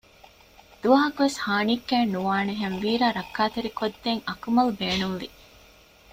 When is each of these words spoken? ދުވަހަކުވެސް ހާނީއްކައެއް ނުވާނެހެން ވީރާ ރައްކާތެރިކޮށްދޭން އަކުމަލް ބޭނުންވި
ދުވަހަކުވެސް 0.81 1.37
ހާނީއްކައެއް 1.45 2.13
ނުވާނެހެން 2.15 2.77
ވީރާ 2.83 3.07
ރައްކާތެރިކޮށްދޭން 3.17 4.21
އަކުމަލް 4.29 4.73
ބޭނުންވި 4.79 5.27